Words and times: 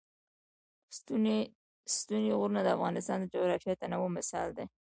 ستوني 1.95 2.31
غرونه 2.39 2.61
د 2.63 2.67
افغانستان 2.77 3.17
د 3.19 3.25
جغرافیوي 3.33 3.75
تنوع 3.81 4.09
مثال 4.17 4.49
دی. 4.57 4.65